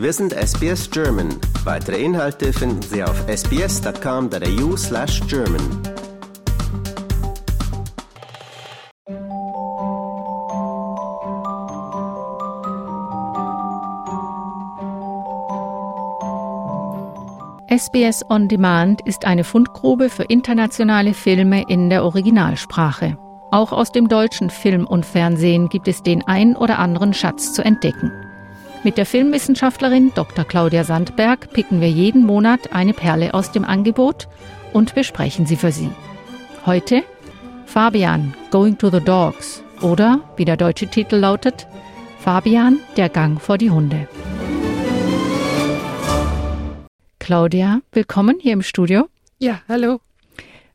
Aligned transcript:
Wir 0.00 0.14
sind 0.14 0.32
SBS 0.32 0.90
German. 0.90 1.28
Weitere 1.64 2.02
Inhalte 2.02 2.54
finden 2.54 2.80
Sie 2.80 3.04
auf 3.04 3.22
sbs.com.au 3.28 4.74
slash 4.74 5.20
German. 5.28 5.60
SBS 17.68 18.24
On 18.30 18.48
Demand 18.48 19.02
ist 19.06 19.26
eine 19.26 19.44
Fundgrube 19.44 20.08
für 20.08 20.22
internationale 20.22 21.12
Filme 21.12 21.64
in 21.68 21.90
der 21.90 22.04
Originalsprache. 22.04 23.18
Auch 23.50 23.72
aus 23.72 23.92
dem 23.92 24.08
deutschen 24.08 24.48
Film 24.48 24.86
und 24.86 25.04
Fernsehen 25.04 25.68
gibt 25.68 25.88
es 25.88 26.02
den 26.02 26.26
ein 26.26 26.56
oder 26.56 26.78
anderen 26.78 27.12
Schatz 27.12 27.52
zu 27.52 27.62
entdecken. 27.62 28.29
Mit 28.82 28.96
der 28.96 29.04
Filmwissenschaftlerin 29.04 30.10
Dr. 30.14 30.46
Claudia 30.46 30.84
Sandberg 30.84 31.52
picken 31.52 31.82
wir 31.82 31.90
jeden 31.90 32.24
Monat 32.24 32.72
eine 32.72 32.94
Perle 32.94 33.34
aus 33.34 33.52
dem 33.52 33.62
Angebot 33.62 34.26
und 34.72 34.94
besprechen 34.94 35.44
sie 35.44 35.56
für 35.56 35.70
Sie. 35.70 35.90
Heute 36.64 37.02
Fabian 37.66 38.34
Going 38.50 38.78
to 38.78 38.88
the 38.88 39.00
Dogs 39.00 39.62
oder, 39.82 40.22
wie 40.36 40.46
der 40.46 40.56
deutsche 40.56 40.86
Titel 40.86 41.16
lautet, 41.16 41.66
Fabian 42.20 42.78
der 42.96 43.10
Gang 43.10 43.38
vor 43.38 43.58
die 43.58 43.70
Hunde. 43.70 44.08
Claudia, 47.18 47.82
willkommen 47.92 48.38
hier 48.40 48.54
im 48.54 48.62
Studio. 48.62 49.10
Ja, 49.38 49.60
hallo. 49.68 50.00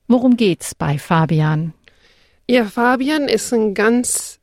Worum 0.07 0.37
geht's 0.37 0.75
bei 0.75 0.99
Fabian? 0.99 1.73
Ja, 2.47 2.65
Fabian 2.65 3.27
ist 3.27 3.51
ein 3.51 3.73
ganz 3.73 4.34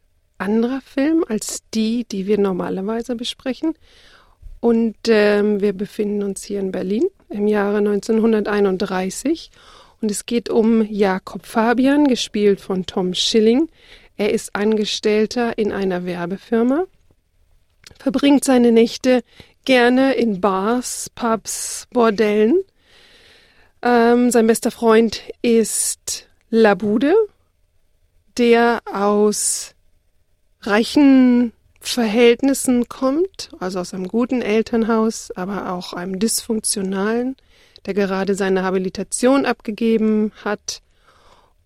anderer 0.42 0.80
Film 0.80 1.24
als 1.28 1.62
die, 1.72 2.04
die 2.04 2.26
wir 2.26 2.38
normalerweise 2.38 3.16
besprechen. 3.16 3.74
Und 4.60 4.96
ähm, 5.08 5.60
wir 5.60 5.72
befinden 5.72 6.22
uns 6.22 6.44
hier 6.44 6.60
in 6.60 6.70
Berlin 6.70 7.08
im 7.30 7.48
Jahre 7.48 7.78
1931. 7.78 9.50
Und 10.00 10.10
es 10.10 10.26
geht 10.26 10.50
um 10.50 10.82
Jakob 10.82 11.46
Fabian, 11.46 12.06
gespielt 12.06 12.60
von 12.60 12.86
Tom 12.86 13.14
Schilling. 13.14 13.68
Er 14.16 14.32
ist 14.32 14.54
Angestellter 14.54 15.58
in 15.58 15.72
einer 15.72 16.04
Werbefirma, 16.04 16.84
verbringt 17.98 18.44
seine 18.44 18.72
Nächte 18.72 19.22
gerne 19.64 20.14
in 20.14 20.40
Bars, 20.40 21.10
Pubs, 21.14 21.86
Bordellen. 21.92 22.62
Ähm, 23.82 24.30
sein 24.30 24.46
bester 24.46 24.70
Freund 24.70 25.22
ist 25.40 26.28
Labude, 26.50 27.14
der 28.38 28.80
aus 28.92 29.74
reichen 30.62 31.52
Verhältnissen 31.80 32.88
kommt, 32.88 33.50
also 33.58 33.80
aus 33.80 33.92
einem 33.92 34.08
guten 34.08 34.40
Elternhaus, 34.40 35.32
aber 35.32 35.72
auch 35.72 35.92
einem 35.92 36.18
dysfunktionalen, 36.18 37.36
der 37.84 37.94
gerade 37.94 38.34
seine 38.34 38.62
Habilitation 38.62 39.44
abgegeben 39.44 40.32
hat. 40.44 40.80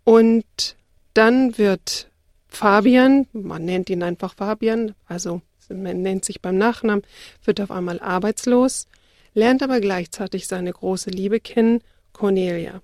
Und 0.04 0.76
dann 1.12 1.58
wird 1.58 2.10
Fabian, 2.48 3.26
man 3.32 3.64
nennt 3.64 3.90
ihn 3.90 4.02
einfach 4.02 4.34
Fabian, 4.34 4.94
also 5.06 5.42
man 5.68 6.00
nennt 6.00 6.24
sich 6.24 6.40
beim 6.40 6.56
Nachnamen, 6.56 7.04
wird 7.44 7.60
auf 7.60 7.70
einmal 7.70 8.00
arbeitslos, 8.00 8.86
lernt 9.34 9.62
aber 9.62 9.80
gleichzeitig 9.80 10.46
seine 10.46 10.72
große 10.72 11.10
Liebe 11.10 11.40
kennen, 11.40 11.82
Cornelia. 12.14 12.80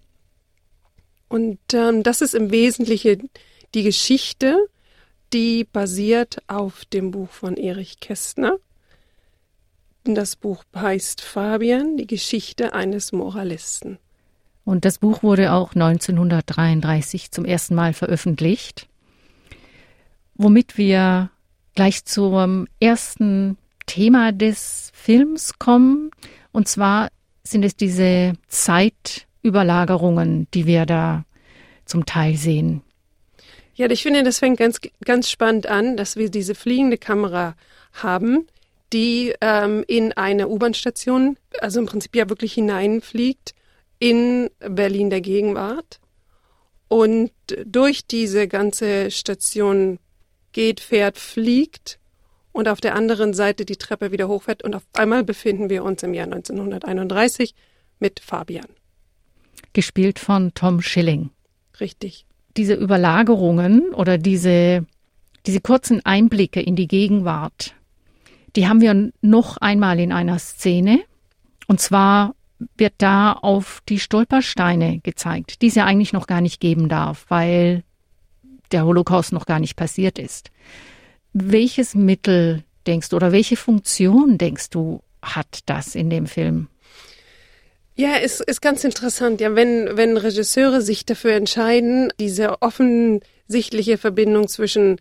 Und 1.29 1.59
ähm, 1.73 2.03
das 2.03 2.21
ist 2.21 2.35
im 2.35 2.51
Wesentlichen 2.51 3.31
die 3.75 3.85
Geschichte, 3.85 4.69
die 5.33 5.64
basiert 5.64 6.42
auf 6.47 6.84
dem 6.84 7.11
Buch 7.11 7.30
von 7.30 7.56
Erich 7.56 8.00
Kästner. 8.00 8.58
Das 10.05 10.36
Buch 10.36 10.64
heißt 10.75 11.20
Fabian, 11.20 11.97
die 11.97 12.06
Geschichte 12.06 12.75
eines 12.75 13.12
Moralisten. 13.12 13.98
Und 14.65 14.84
das 14.84 14.98
Buch 14.98 15.22
wurde 15.22 15.53
auch 15.53 15.75
1933 15.75 17.31
zum 17.31 17.44
ersten 17.44 17.75
Mal 17.75 17.92
veröffentlicht, 17.92 18.88
womit 20.34 20.78
wir 20.78 21.31
gleich 21.75 22.04
zum 22.04 22.66
ersten 22.81 23.56
Thema 23.87 24.32
des 24.32 24.91
Films 24.94 25.59
kommen. 25.59 26.10
Und 26.53 26.69
zwar 26.69 27.09
sind 27.42 27.65
es 27.65 27.76
diese 27.76 28.34
Zeitüberlagerungen, 28.48 30.47
die 30.54 30.66
wir 30.66 30.87
da 30.87 31.25
zum 31.84 32.06
Teil 32.06 32.37
sehen. 32.37 32.82
Ja, 33.75 33.91
ich 33.91 34.03
finde, 34.03 34.22
das 34.22 34.38
fängt 34.38 34.59
ganz, 34.59 34.81
ganz 35.05 35.31
spannend 35.31 35.66
an, 35.66 35.97
dass 35.97 36.16
wir 36.16 36.31
diese 36.31 36.55
fliegende 36.55 36.99
Kamera 36.99 37.56
haben, 37.94 38.47
die 38.93 39.34
ähm, 39.41 39.84
in 39.87 40.12
eine 40.12 40.49
U-Bahn-Station, 40.49 41.38
also 41.60 41.81
im 41.81 41.87
Prinzip 41.87 42.15
ja 42.15 42.28
wirklich 42.28 42.53
hineinfliegt 42.53 43.55
in 43.99 44.50
Berlin 44.59 45.10
der 45.10 45.21
Gegenwart 45.21 46.00
und 46.88 47.31
durch 47.65 48.06
diese 48.06 48.49
ganze 48.49 49.10
Station 49.10 49.99
geht, 50.53 50.81
fährt, 50.81 51.16
fliegt 51.16 51.99
und 52.53 52.69
auf 52.69 52.81
der 52.81 52.94
anderen 52.94 53.33
Seite 53.33 53.65
die 53.65 53.77
Treppe 53.77 54.12
wieder 54.12 54.28
hochfährt 54.28 54.62
und 54.62 54.75
auf 54.75 54.83
einmal 54.93 55.25
befinden 55.25 55.71
wir 55.71 55.84
uns 55.84 56.03
im 56.03 56.12
Jahr 56.12 56.27
1931 56.27 57.54
mit 57.99 58.21
Fabian. 58.21 58.66
Gespielt 59.72 60.19
von 60.19 60.53
Tom 60.53 60.83
Schilling. 60.83 61.31
Richtig. 61.81 62.27
Diese 62.57 62.75
Überlagerungen 62.75 63.95
oder 63.95 64.19
diese, 64.19 64.87
diese 65.47 65.61
kurzen 65.61 66.05
Einblicke 66.05 66.61
in 66.61 66.77
die 66.77 66.89
Gegenwart, 66.89 67.75
die 68.57 68.69
haben 68.69 68.81
wir 68.81 69.11
noch 69.23 69.57
einmal 69.57 69.99
in 69.99 70.13
einer 70.13 70.39
Szene. 70.39 71.01
Und 71.67 71.81
zwar 71.81 72.35
wird 72.77 72.95
da 72.99 73.33
auf 73.33 73.83
die 73.89 73.99
Stolpersteine 73.99 75.01
gezeigt, 75.01 75.63
die 75.63 75.69
es 75.69 75.75
ja 75.75 75.85
eigentlich 75.85 76.13
noch 76.13 76.27
gar 76.27 76.41
nicht 76.41 76.61
geben 76.61 76.89
darf, 76.89 77.25
weil 77.29 77.83
der 78.71 78.84
Holocaust 78.84 79.33
noch 79.33 79.47
gar 79.47 79.61
nicht 79.61 79.77
passiert 79.77 80.19
ist. 80.19 80.51
Welches 81.33 81.95
Mittel 81.95 82.65
denkst 82.87 83.09
du 83.09 83.17
oder 83.17 83.33
welche 83.33 83.57
Funktion 83.57 84.39
denkst 84.39 84.71
du 84.71 85.03
hat 85.23 85.61
das 85.67 85.95
in 85.95 86.11
dem 86.11 86.27
Film? 86.27 86.69
Ja, 87.94 88.16
es 88.16 88.41
ist 88.41 88.62
ganz 88.62 88.84
interessant. 88.84 89.41
Ja, 89.41 89.54
wenn, 89.54 89.97
wenn 89.97 90.16
Regisseure 90.16 90.80
sich 90.80 91.04
dafür 91.04 91.32
entscheiden, 91.32 92.12
diese 92.19 92.62
offensichtliche 92.62 93.98
Verbindung 93.98 94.48
zwischen 94.48 94.98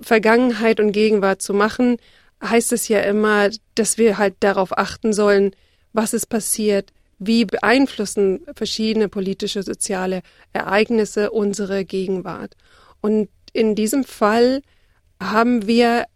Vergangenheit 0.00 0.80
und 0.80 0.92
Gegenwart 0.92 1.42
zu 1.42 1.52
machen, 1.52 1.98
heißt 2.42 2.72
es 2.72 2.88
ja 2.88 3.00
immer, 3.00 3.50
dass 3.74 3.98
wir 3.98 4.16
halt 4.16 4.34
darauf 4.40 4.76
achten 4.76 5.12
sollen, 5.12 5.54
was 5.92 6.14
ist 6.14 6.26
passiert, 6.26 6.92
wie 7.18 7.44
beeinflussen 7.44 8.40
verschiedene 8.54 9.08
politische, 9.08 9.62
soziale 9.62 10.22
Ereignisse 10.52 11.30
unsere 11.30 11.84
Gegenwart. 11.84 12.56
Und 13.00 13.28
in 13.52 13.74
diesem 13.74 14.04
Fall 14.04 14.62
haben 15.20 15.66
wir 15.66 16.06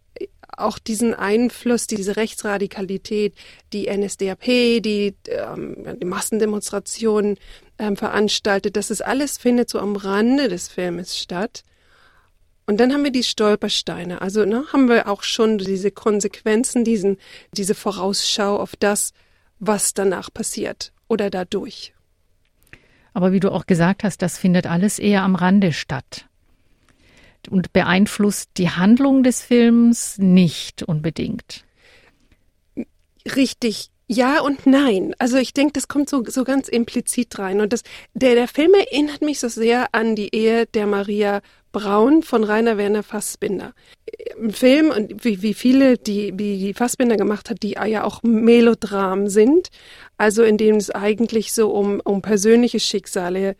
auch 0.57 0.79
diesen 0.79 1.13
Einfluss, 1.13 1.87
diese 1.87 2.17
Rechtsradikalität, 2.17 3.35
die 3.73 3.89
NSDAP, 3.89 4.43
die, 4.81 5.15
ähm, 5.29 5.97
die 6.01 6.05
Massendemonstrationen 6.05 7.37
ähm, 7.79 7.95
veranstaltet, 7.95 8.75
das 8.75 8.91
ist 8.91 9.01
alles 9.01 9.37
findet 9.37 9.69
so 9.69 9.79
am 9.79 9.95
Rande 9.95 10.49
des 10.49 10.67
Filmes 10.67 11.17
statt. 11.17 11.63
Und 12.65 12.79
dann 12.79 12.91
haben 12.91 13.03
wir 13.03 13.11
die 13.11 13.23
Stolpersteine. 13.23 14.21
Also 14.21 14.43
ne, 14.43 14.65
haben 14.73 14.89
wir 14.89 15.07
auch 15.07 15.23
schon 15.23 15.57
diese 15.57 15.91
Konsequenzen, 15.91 16.83
diesen, 16.83 17.17
diese 17.53 17.75
Vorausschau 17.75 18.57
auf 18.57 18.75
das, 18.75 19.13
was 19.59 19.93
danach 19.93 20.33
passiert 20.33 20.91
oder 21.07 21.29
dadurch. 21.29 21.93
Aber 23.13 23.31
wie 23.31 23.39
du 23.39 23.51
auch 23.51 23.65
gesagt 23.65 24.03
hast, 24.03 24.21
das 24.21 24.37
findet 24.37 24.67
alles 24.67 24.99
eher 24.99 25.23
am 25.23 25.35
Rande 25.35 25.71
statt 25.71 26.27
und 27.49 27.73
beeinflusst 27.73 28.51
die 28.57 28.69
Handlung 28.69 29.23
des 29.23 29.41
Films 29.41 30.17
nicht 30.17 30.83
unbedingt. 30.83 31.63
Richtig. 33.35 33.89
Ja 34.09 34.39
und 34.39 34.65
nein. 34.65 35.13
Also 35.19 35.37
ich 35.37 35.53
denke, 35.53 35.73
das 35.73 35.89
kommt 35.89 36.09
so, 36.09 36.23
so 36.25 36.45
ganz 36.45 36.69
implizit 36.69 37.37
rein. 37.39 37.59
Und 37.59 37.73
das, 37.73 37.83
der, 38.13 38.35
der 38.35 38.47
Film 38.47 38.73
erinnert 38.73 39.21
mich 39.21 39.39
so 39.39 39.49
sehr 39.49 39.93
an 39.93 40.15
die 40.15 40.33
Ehe 40.33 40.65
der 40.65 40.87
Maria 40.87 41.41
Braun 41.73 42.23
von 42.23 42.45
Rainer 42.45 42.77
Werner 42.77 43.03
Fassbinder. 43.03 43.73
Im 44.37 44.51
Film, 44.51 44.91
und 44.91 45.25
wie, 45.25 45.41
wie 45.41 45.53
viele, 45.53 45.97
die, 45.97 46.31
wie 46.35 46.57
die 46.57 46.73
Fassbinder 46.73 47.17
gemacht 47.17 47.49
hat, 47.49 47.61
die 47.63 47.71
ja 47.71 48.03
auch 48.05 48.23
Melodram 48.23 49.27
sind, 49.27 49.67
also 50.17 50.43
in 50.43 50.57
denen 50.57 50.77
es 50.77 50.89
eigentlich 50.89 51.53
so 51.53 51.71
um, 51.71 51.99
um 52.03 52.21
persönliche 52.21 52.79
Schicksale 52.79 53.57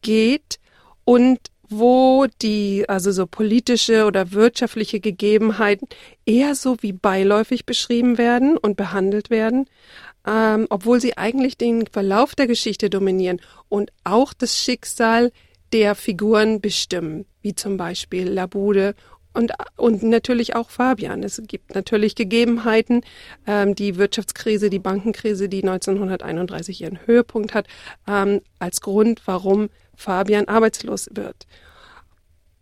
geht 0.00 0.58
und 1.04 1.38
wo 1.68 2.26
die, 2.42 2.84
also 2.88 3.12
so 3.12 3.26
politische 3.26 4.06
oder 4.06 4.32
wirtschaftliche 4.32 5.00
Gegebenheiten 5.00 5.88
eher 6.24 6.54
so 6.54 6.76
wie 6.80 6.92
beiläufig 6.92 7.66
beschrieben 7.66 8.18
werden 8.18 8.56
und 8.56 8.76
behandelt 8.76 9.30
werden, 9.30 9.66
ähm, 10.26 10.66
obwohl 10.70 11.00
sie 11.00 11.16
eigentlich 11.16 11.56
den 11.56 11.86
Verlauf 11.86 12.34
der 12.34 12.46
Geschichte 12.46 12.90
dominieren 12.90 13.40
und 13.68 13.90
auch 14.04 14.32
das 14.32 14.58
Schicksal 14.58 15.30
der 15.72 15.94
Figuren 15.94 16.60
bestimmen, 16.60 17.26
wie 17.42 17.54
zum 17.54 17.76
Beispiel 17.76 18.28
Labude 18.28 18.94
und, 19.34 19.52
und 19.76 20.02
natürlich 20.02 20.56
auch 20.56 20.70
Fabian. 20.70 21.22
Es 21.22 21.40
gibt 21.46 21.74
natürlich 21.74 22.14
Gegebenheiten, 22.14 23.02
ähm, 23.46 23.74
die 23.74 23.96
Wirtschaftskrise, 23.96 24.70
die 24.70 24.78
Bankenkrise, 24.78 25.48
die 25.48 25.62
1931 25.62 26.80
ihren 26.80 27.06
Höhepunkt 27.06 27.54
hat, 27.54 27.66
ähm, 28.08 28.40
als 28.58 28.80
Grund, 28.80 29.22
warum 29.26 29.68
Fabian 29.98 30.46
arbeitslos 30.46 31.08
wird. 31.12 31.46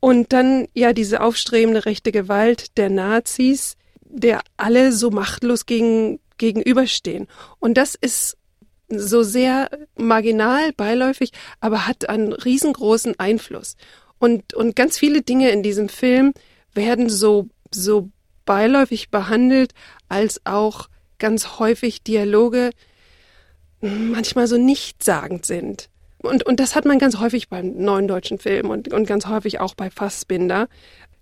Und 0.01 0.33
dann 0.33 0.67
ja 0.75 0.93
diese 0.93 1.21
aufstrebende 1.21 1.85
rechte 1.85 2.11
Gewalt 2.11 2.77
der 2.77 2.91
Nazis, 2.91 3.77
der 4.01 4.41
alle 4.57 4.93
so 4.93 5.11
machtlos 5.11 5.67
gegen, 5.67 6.19
gegenüberstehen. 6.39 7.29
Und 7.61 7.75
das 7.75 7.95
ist 7.95 8.37
so 8.89 9.23
sehr 9.23 9.69
marginal, 9.97 10.73
beiläufig, 10.73 11.33
aber 11.61 11.87
hat 11.87 12.09
einen 12.09 12.33
riesengroßen 12.33 13.19
Einfluss. 13.19 13.77
Und, 14.19 14.55
und 14.55 14.77
ganz 14.77 14.99
viele 14.99 15.23
Dinge 15.23 15.51
in 15.51 15.63
diesem 15.63 15.89
Film 15.89 16.33
werden 16.73 17.09
so, 17.09 17.49
so 17.71 18.11
beiläufig 18.45 19.11
behandelt, 19.11 19.73
als 20.09 20.41
auch 20.47 20.89
ganz 21.19 21.59
häufig 21.59 22.03
Dialoge 22.03 22.71
manchmal 23.81 24.47
so 24.47 24.57
nichtssagend 24.57 25.45
sind. 25.45 25.91
Und, 26.19 26.45
und 26.45 26.61
das 26.61 26.75
hat 26.75 26.85
man 26.85 26.99
ganz 26.99 27.19
häufig 27.19 27.49
beim 27.49 27.77
neuen 27.77 28.09
deutschen 28.09 28.39
Film 28.39 28.71
und, 28.71 28.93
und 28.93 29.07
ganz 29.07 29.27
häufig 29.27 29.61
auch 29.61 29.75
bei 29.75 29.91
Fassbinder, 29.91 30.69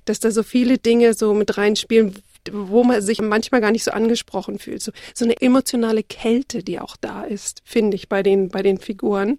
dass 0.05 0.21
da 0.21 0.31
so 0.31 0.43
viele 0.43 0.79
Dinge 0.79 1.15
so 1.15 1.35
mit 1.35 1.57
reinspielen, 1.57 2.15
wo 2.53 2.85
man 2.85 3.01
sich 3.01 3.21
manchmal 3.21 3.61
gar 3.61 3.71
nicht 3.71 3.85
so 3.85 3.91
angesprochen 3.91 4.59
fühlt. 4.59 4.83
So, 4.83 4.93
so 5.15 5.25
eine 5.25 5.41
emotionale 5.41 6.03
Kälte, 6.03 6.63
die 6.63 6.79
auch 6.79 6.97
da 6.97 7.25
ist, 7.25 7.63
finde 7.65 7.97
ich, 7.97 8.09
bei 8.09 8.23
den, 8.23 8.49
bei 8.49 8.63
den 8.63 8.79
Figuren. 8.79 9.39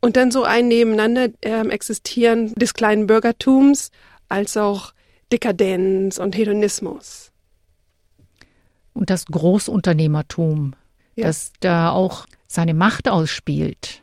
Und 0.00 0.16
dann 0.16 0.30
so 0.30 0.44
ein 0.44 0.68
Nebeneinander 0.68 1.28
äh, 1.42 1.68
existieren 1.68 2.52
des 2.54 2.74
kleinen 2.74 3.06
Bürgertums 3.06 3.90
als 4.28 4.56
auch 4.56 4.92
Dekadenz 5.32 6.18
und 6.18 6.36
Hedonismus. 6.36 7.30
Und 8.92 9.10
das 9.10 9.26
Großunternehmertum, 9.26 10.74
ja. 11.14 11.26
das 11.26 11.52
da 11.60 11.90
auch 11.90 12.26
seine 12.48 12.74
Macht 12.74 13.08
ausspielt. 13.08 14.02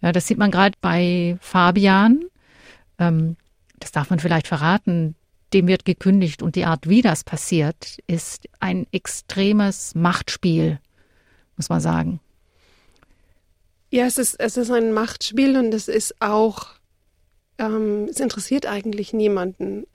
Ja, 0.00 0.12
das 0.12 0.26
sieht 0.26 0.38
man 0.38 0.50
gerade 0.50 0.76
bei 0.80 1.36
Fabian. 1.40 2.24
Ähm, 2.98 3.36
das 3.80 3.92
darf 3.92 4.10
man 4.10 4.20
vielleicht 4.20 4.46
verraten. 4.46 5.14
Dem 5.52 5.66
wird 5.66 5.84
gekündigt 5.84 6.42
und 6.42 6.56
die 6.56 6.64
Art, 6.64 6.88
wie 6.88 7.02
das 7.02 7.24
passiert, 7.24 7.98
ist 8.06 8.48
ein 8.60 8.86
extremes 8.92 9.94
Machtspiel, 9.94 10.78
muss 11.56 11.68
man 11.68 11.80
sagen. 11.80 12.20
Ja, 13.90 14.04
es 14.04 14.18
ist, 14.18 14.38
es 14.38 14.56
ist 14.56 14.70
ein 14.70 14.92
Machtspiel 14.92 15.56
und 15.56 15.72
es 15.72 15.88
ist 15.88 16.20
auch, 16.20 16.66
ähm, 17.56 18.06
es 18.10 18.20
interessiert 18.20 18.66
eigentlich 18.66 19.14
niemanden. 19.14 19.86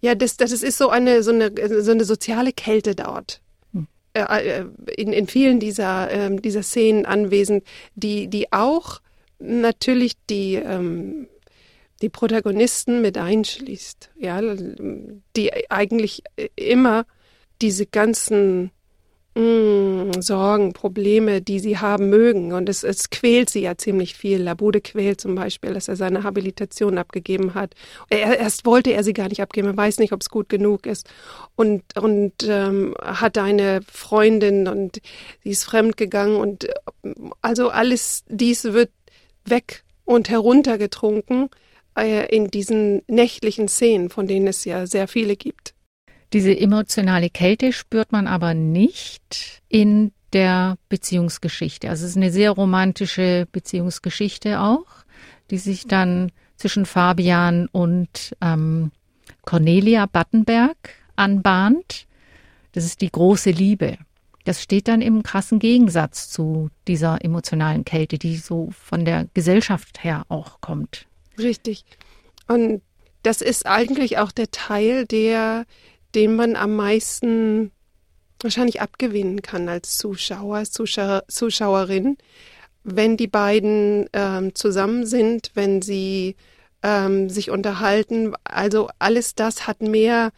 Ja, 0.00 0.14
das, 0.14 0.36
das 0.36 0.52
ist 0.52 0.78
so 0.78 0.90
eine, 0.90 1.24
so 1.24 1.32
eine, 1.32 1.52
so 1.82 1.90
eine 1.90 2.04
soziale 2.04 2.52
Kälte 2.52 2.94
dort. 2.94 3.40
Hm. 3.72 3.88
Äh, 4.12 4.60
äh, 4.60 4.66
in, 4.96 5.12
in 5.12 5.26
vielen 5.26 5.58
dieser, 5.58 6.10
äh, 6.10 6.36
dieser 6.36 6.62
Szenen 6.62 7.06
anwesend, 7.06 7.64
die, 7.96 8.28
die 8.28 8.52
auch 8.52 9.00
natürlich 9.38 10.12
die, 10.28 10.54
ähm, 10.54 11.28
die 12.02 12.08
Protagonisten 12.08 13.00
mit 13.00 13.18
einschließt. 13.18 14.10
Ja, 14.16 14.40
die 15.36 15.70
eigentlich 15.70 16.22
immer 16.56 17.06
diese 17.60 17.86
ganzen 17.86 18.70
mh, 19.36 20.20
Sorgen, 20.20 20.72
Probleme, 20.72 21.42
die 21.42 21.60
sie 21.60 21.78
haben 21.78 22.08
mögen. 22.08 22.52
Und 22.52 22.68
es, 22.68 22.82
es 22.82 23.10
quält 23.10 23.50
sie 23.50 23.60
ja 23.60 23.76
ziemlich 23.76 24.16
viel. 24.16 24.42
Labude 24.42 24.80
quält 24.80 25.20
zum 25.20 25.34
Beispiel, 25.34 25.74
dass 25.74 25.88
er 25.88 25.96
seine 25.96 26.22
Habilitation 26.22 26.98
abgegeben 26.98 27.54
hat. 27.54 27.74
Er, 28.08 28.38
erst 28.38 28.64
wollte 28.66 28.92
er 28.92 29.04
sie 29.04 29.12
gar 29.12 29.28
nicht 29.28 29.42
abgeben, 29.42 29.68
er 29.68 29.76
weiß 29.76 29.98
nicht, 29.98 30.12
ob 30.12 30.22
es 30.22 30.30
gut 30.30 30.48
genug 30.48 30.86
ist. 30.86 31.08
Und, 31.54 31.82
und 31.96 32.34
ähm, 32.48 32.94
hat 33.02 33.38
eine 33.38 33.80
Freundin 33.90 34.68
und 34.68 35.00
sie 35.44 35.50
ist 35.50 35.64
fremdgegangen. 35.64 36.36
Und 36.36 36.68
also 37.42 37.68
alles 37.68 38.24
dies 38.28 38.64
wird 38.64 38.90
weg 39.50 39.84
und 40.04 40.28
heruntergetrunken 40.28 41.48
äh, 41.96 42.34
in 42.34 42.48
diesen 42.48 43.02
nächtlichen 43.08 43.68
Szenen, 43.68 44.10
von 44.10 44.26
denen 44.26 44.46
es 44.46 44.64
ja 44.64 44.86
sehr 44.86 45.08
viele 45.08 45.36
gibt. 45.36 45.74
Diese 46.32 46.56
emotionale 46.58 47.30
Kälte 47.30 47.72
spürt 47.72 48.12
man 48.12 48.26
aber 48.26 48.54
nicht 48.54 49.62
in 49.68 50.12
der 50.32 50.76
Beziehungsgeschichte. 50.88 51.88
Also 51.88 52.04
es 52.04 52.10
ist 52.10 52.16
eine 52.16 52.32
sehr 52.32 52.50
romantische 52.50 53.46
Beziehungsgeschichte 53.50 54.60
auch, 54.60 54.84
die 55.50 55.58
sich 55.58 55.86
dann 55.86 56.32
zwischen 56.56 56.86
Fabian 56.86 57.68
und 57.70 58.36
ähm, 58.40 58.90
Cornelia 59.44 60.06
Battenberg 60.06 60.76
anbahnt. 61.14 62.06
Das 62.72 62.84
ist 62.84 63.00
die 63.00 63.10
große 63.10 63.50
Liebe. 63.50 63.98
Das 64.46 64.62
steht 64.62 64.86
dann 64.86 65.02
im 65.02 65.24
krassen 65.24 65.58
Gegensatz 65.58 66.30
zu 66.30 66.70
dieser 66.86 67.24
emotionalen 67.24 67.84
Kälte, 67.84 68.16
die 68.16 68.36
so 68.36 68.70
von 68.70 69.04
der 69.04 69.26
Gesellschaft 69.34 70.04
her 70.04 70.24
auch 70.28 70.60
kommt. 70.60 71.06
Richtig. 71.36 71.84
Und 72.46 72.80
das 73.24 73.42
ist 73.42 73.66
eigentlich 73.66 74.18
auch 74.18 74.30
der 74.30 74.50
Teil, 74.52 75.04
der 75.04 75.66
den 76.14 76.36
man 76.36 76.56
am 76.56 76.76
meisten 76.76 77.72
wahrscheinlich 78.40 78.80
abgewinnen 78.80 79.42
kann 79.42 79.68
als 79.68 79.98
Zuschauer, 79.98 80.64
Zuschauer 80.64 81.24
Zuschauerin, 81.28 82.16
wenn 82.84 83.16
die 83.16 83.26
beiden 83.26 84.08
ähm, 84.12 84.54
zusammen 84.54 85.06
sind, 85.06 85.50
wenn 85.54 85.82
sie 85.82 86.36
ähm, 86.82 87.28
sich 87.28 87.50
unterhalten. 87.50 88.34
Also 88.44 88.88
alles 88.98 89.34
das 89.34 89.66
hat 89.66 89.82
mehr, 89.82 90.30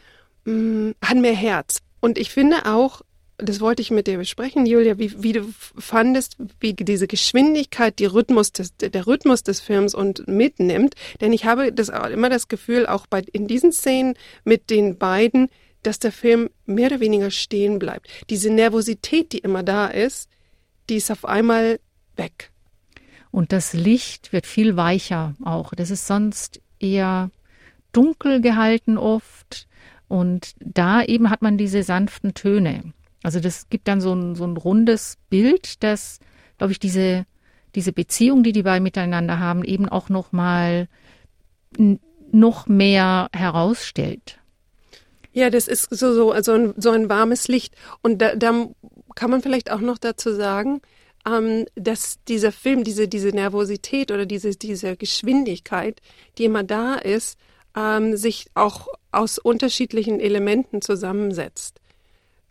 mh, 0.45 0.53
mm, 0.53 0.95
hat 1.05 1.19
mehr 1.19 1.35
Herz. 1.35 1.83
Und 2.01 2.17
ich 2.17 2.31
finde 2.31 2.65
auch, 2.65 3.03
das 3.38 3.61
wollte 3.61 3.82
ich 3.82 3.93
mit 3.93 4.08
dir 4.08 4.19
besprechen, 4.19 4.67
Julia, 4.67 4.99
wie, 4.99 5.23
wie 5.23 5.32
du 5.32 5.44
fandest, 5.76 6.37
wie 6.58 6.75
diese 6.75 7.06
Geschwindigkeit, 7.06 7.99
die 8.00 8.06
Rhythmus 8.06 8.52
des, 8.52 8.76
der 8.76 9.06
Rhythmus 9.06 9.44
des 9.44 9.61
Films 9.61 9.94
und 9.94 10.26
mitnimmt. 10.26 10.94
Denn 11.20 11.32
ich 11.32 11.44
habe 11.44 11.73
das 11.73 11.88
immer 11.88 12.31
das 12.31 12.49
Gefühl, 12.49 12.87
auch 12.87 13.06
bei, 13.06 13.23
in 13.32 13.46
diesen 13.46 13.70
Szenen 13.70 14.14
mit 14.44 14.70
den 14.70 14.99
beiden, 14.99 15.49
dass 15.85 16.00
der 16.00 16.11
Film 16.11 16.50
mehr 16.67 16.88
oder 16.88 17.00
weniger 17.00 17.31
stehen 17.31 17.79
bleibt. 17.79 18.08
Diese 18.29 18.50
Nervosität, 18.50 19.32
die 19.32 19.38
immer 19.38 19.62
da 19.62 19.87
ist, 19.87 20.29
die 20.88 20.96
ist 20.96 21.11
auf 21.12 21.25
einmal 21.25 21.79
weg. 22.17 22.50
Und 23.31 23.52
das 23.52 23.73
Licht 23.73 24.32
wird 24.32 24.46
viel 24.46 24.76
weicher 24.76 25.37
auch. 25.44 25.73
Das 25.75 25.90
ist 25.90 26.08
sonst 26.08 26.61
eher 26.81 27.31
dunkel 27.93 28.40
gehalten 28.40 28.99
oft. 28.99 29.69
Und 30.08 30.54
da 30.59 31.04
eben 31.04 31.30
hat 31.30 31.42
man 31.42 31.57
diese 31.57 31.85
sanften 31.85 32.35
Töne. 32.35 32.95
Also 33.28 33.40
das 33.40 33.68
gibt 33.68 33.88
dann 33.88 34.00
so 34.00 34.14
ein, 34.14 34.37
so 34.37 34.44
ein 34.47 34.56
rundes 34.56 35.18
Bild, 35.28 35.82
das, 35.82 36.18
glaube 36.56 36.73
ich, 36.73 36.78
diese, 36.78 37.26
diese 37.75 37.92
Beziehung, 37.92 38.42
die 38.42 38.52
die 38.52 38.62
beiden 38.62 38.82
miteinander 38.82 39.38
haben, 39.38 39.64
eben 39.64 39.87
auch 39.87 40.08
noch 40.08 40.32
mal 40.32 40.88
noch 42.32 42.68
mehr 42.68 43.28
herausstellt. 43.35 44.38
Ja, 45.35 45.50
das 45.50 45.68
ist 45.68 45.94
so, 45.94 46.14
so, 46.14 46.35
so, 46.40 46.52
ein, 46.52 46.73
so 46.78 46.90
ein 46.90 47.11
warmes 47.11 47.49
Licht. 47.49 47.75
Und 48.00 48.23
da, 48.23 48.35
da 48.35 48.68
kann 49.14 49.30
man 49.30 49.42
vielleicht 49.42 49.70
auch 49.70 49.80
noch 49.80 49.99
dazu 49.99 50.32
sagen, 50.32 50.80
ähm, 51.30 51.66
dass 51.75 52.25
dieser 52.28 52.50
Film, 52.50 52.82
diese, 52.82 53.08
diese 53.08 53.28
Nervosität 53.28 54.11
oder 54.11 54.25
diese, 54.25 54.52
diese 54.52 54.97
Geschwindigkeit, 54.97 56.00
die 56.38 56.47
immer 56.47 56.64
da 56.64 56.94
ist, 56.94 57.38
ähm, 57.76 58.16
sich 58.16 58.47
auch 58.54 58.88
aus 59.12 59.38
unterschiedlichen 59.38 60.18
Elementen 60.18 60.80
zusammensetzt. 60.80 61.78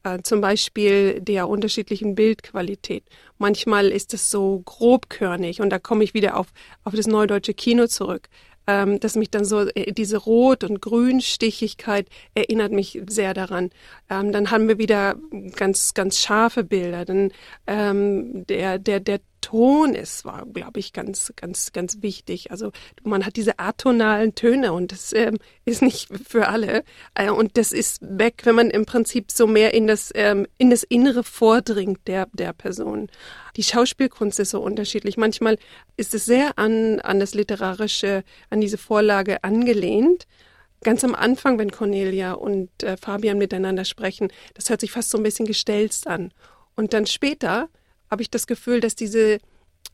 Äh, 0.08 0.24
zum 0.24 0.42
Beispiel 0.42 1.20
der 1.22 1.50
unterschiedlichen 1.50 2.16
Bildqualität. 2.16 3.04
Manchmal 3.38 3.88
ist 3.90 4.14
es 4.14 4.32
so 4.32 4.62
grobkörnig 4.66 5.62
und 5.62 5.70
da 5.70 5.80
komme 5.80 6.04
ich 6.04 6.14
wieder 6.14 6.38
auf, 6.38 6.48
auf 6.84 6.94
das 6.94 7.08
neudeutsche 7.08 7.54
Kino 7.54 7.88
zurück 7.88 8.30
ähm, 8.68 9.00
dass 9.00 9.16
mich 9.16 9.32
dann 9.32 9.46
so 9.46 9.62
äh, 9.62 9.94
diese 9.94 10.18
Rot- 10.18 10.66
und 10.66 10.82
Grünstichigkeit 10.82 12.08
erinnert 12.36 12.74
mich 12.74 13.02
sehr 13.08 13.34
daran. 13.34 13.70
Ähm, 14.10 14.34
dann 14.34 14.52
haben 14.52 14.68
wir 14.68 14.78
wieder 14.78 15.16
ganz, 15.56 15.94
ganz 15.94 16.20
scharfe 16.20 16.66
Bilder. 16.66 17.06
Dann 17.06 17.32
ähm, 17.66 18.46
der, 18.48 18.78
der, 18.78 19.00
der 19.00 19.22
Ton 19.48 19.96
ist, 19.96 20.26
war, 20.26 20.46
glaube 20.46 20.82
ich, 20.82 20.92
ganz, 20.92 21.32
ganz, 21.38 21.72
ganz 21.72 22.02
wichtig. 22.02 22.52
Also 22.52 22.74
man 23.04 23.26
hat 23.26 23.38
diese 23.38 23.60
atonalen 23.60 24.36
Töne 24.36 24.74
und 24.74 24.92
das 24.92 25.14
ähm, 25.14 25.38
ist 25.64 25.82
nicht 25.82 26.10
für 26.28 26.50
alle. 26.50 26.84
Äh, 27.16 27.30
und 27.30 27.56
das 27.56 27.72
ist 27.72 28.00
weg, 28.02 28.42
wenn 28.44 28.56
man 28.56 28.70
im 28.70 28.86
Prinzip 28.86 29.32
so 29.32 29.48
mehr 29.48 29.74
in 29.74 29.88
das, 29.88 30.12
ähm, 30.16 30.48
in 30.58 30.70
das 30.70 30.84
Innere 30.84 31.24
vordringt 31.24 32.00
der, 32.08 32.28
der 32.34 32.52
Person. 32.52 33.08
Die 33.56 33.64
Schauspielkunst 33.64 34.38
ist 34.42 34.50
so 34.50 34.60
unterschiedlich. 34.60 35.16
Manchmal 35.16 35.58
ist 35.96 36.14
es 36.14 36.26
sehr 36.26 36.60
an, 36.60 37.00
an 37.00 37.22
das 37.22 37.34
Literarische, 37.34 38.26
an 38.50 38.60
diese 38.60 38.78
Vorlage 38.78 39.46
angelehnt. 39.46 40.28
Ganz 40.84 41.06
am 41.06 41.16
Anfang, 41.16 41.58
wenn 41.58 41.72
Cornelia 41.72 42.34
und 42.34 42.84
äh, 42.84 42.98
Fabian 42.98 43.38
miteinander 43.38 43.86
sprechen, 43.86 44.28
das 44.56 44.70
hört 44.70 44.82
sich 44.82 44.92
fast 44.92 45.10
so 45.10 45.18
ein 45.18 45.24
bisschen 45.24 45.46
gestelzt 45.46 46.06
an. 46.06 46.34
Und 46.76 46.92
dann 46.92 47.06
später 47.06 47.70
habe 48.10 48.22
ich 48.22 48.30
das 48.30 48.48
Gefühl, 48.48 48.80
dass 48.80 48.96
diese, 48.96 49.40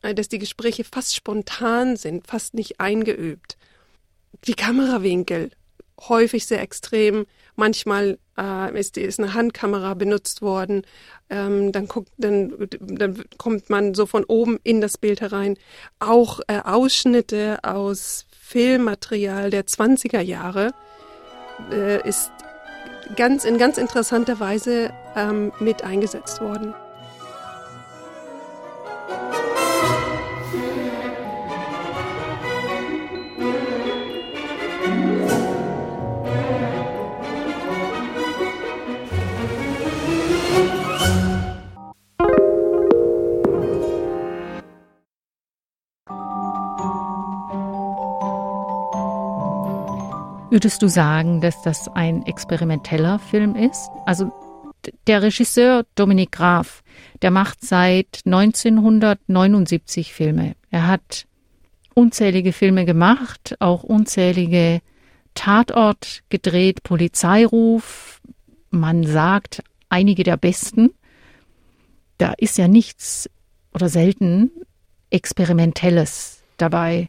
äh, 0.02 0.14
dass 0.14 0.28
die 0.28 0.38
Gespräche 0.38 0.84
fast 0.84 1.14
spontan 1.14 1.96
sind, 1.96 2.26
fast 2.26 2.54
nicht 2.54 2.80
eingeübt. 2.80 3.56
Die 4.46 4.54
Kamerawinkel 4.54 5.50
häufig 6.08 6.46
sehr 6.46 6.60
extrem. 6.60 7.26
Manchmal 7.56 8.18
äh, 8.36 8.78
ist, 8.78 8.96
ist 8.96 9.20
eine 9.20 9.34
Handkamera 9.34 9.94
benutzt 9.94 10.42
worden. 10.42 10.82
Ähm, 11.30 11.72
dann, 11.72 11.86
guckt, 11.86 12.10
dann, 12.18 12.68
dann 12.80 13.24
kommt 13.38 13.70
man 13.70 13.94
so 13.94 14.06
von 14.06 14.24
oben 14.24 14.58
in 14.64 14.80
das 14.80 14.98
Bild 14.98 15.20
herein. 15.20 15.56
Auch 16.00 16.40
äh, 16.48 16.58
Ausschnitte 16.58 17.58
aus 17.62 18.26
Filmmaterial 18.40 19.50
der 19.50 19.66
20er 19.66 20.20
Jahre 20.20 20.72
äh, 21.70 22.06
ist 22.06 22.30
ganz 23.16 23.44
in 23.44 23.58
ganz 23.58 23.78
interessanter 23.78 24.40
Weise 24.40 24.92
ähm, 25.16 25.52
mit 25.60 25.82
eingesetzt 25.82 26.40
worden. 26.40 26.74
Würdest 50.54 50.82
du 50.82 50.88
sagen, 50.88 51.40
dass 51.40 51.62
das 51.62 51.88
ein 51.88 52.24
experimenteller 52.26 53.18
Film 53.18 53.56
ist? 53.56 53.90
Also 54.06 54.30
der 55.08 55.20
Regisseur 55.20 55.84
Dominik 55.96 56.30
Graf, 56.30 56.84
der 57.22 57.32
macht 57.32 57.60
seit 57.64 58.20
1979 58.24 60.14
Filme. 60.14 60.54
Er 60.70 60.86
hat 60.86 61.26
unzählige 61.94 62.52
Filme 62.52 62.84
gemacht, 62.84 63.56
auch 63.58 63.82
unzählige 63.82 64.80
Tatort 65.34 66.22
gedreht, 66.28 66.84
Polizeiruf, 66.84 68.20
man 68.70 69.04
sagt 69.04 69.60
einige 69.88 70.22
der 70.22 70.36
besten. 70.36 70.92
Da 72.18 72.32
ist 72.38 72.58
ja 72.58 72.68
nichts 72.68 73.28
oder 73.72 73.88
selten 73.88 74.52
Experimentelles 75.10 76.44
dabei. 76.58 77.08